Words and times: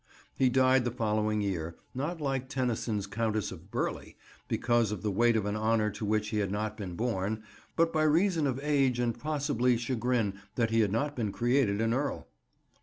He 0.33 0.49
died 0.49 0.83
the 0.83 0.89
following 0.89 1.41
year, 1.41 1.75
not 1.93 2.19
like 2.19 2.49
Tennyson's 2.49 3.05
Countess 3.05 3.51
of 3.51 3.69
Burleigh, 3.69 4.13
because 4.47 4.91
of 4.91 5.03
the 5.03 5.11
weight 5.11 5.35
of 5.35 5.45
an 5.45 5.55
honour 5.55 5.91
to 5.91 6.05
which 6.05 6.29
he 6.29 6.39
had 6.39 6.51
not 6.51 6.75
been 6.75 6.95
born, 6.95 7.43
but 7.75 7.93
by 7.93 8.01
reason 8.01 8.47
of 8.47 8.59
age 8.63 8.97
and 8.97 9.15
possibly 9.15 9.77
chagrin 9.77 10.39
that 10.55 10.71
he 10.71 10.79
had 10.79 10.91
not 10.91 11.15
been 11.15 11.31
created 11.31 11.81
an 11.81 11.93
Earl. 11.93 12.27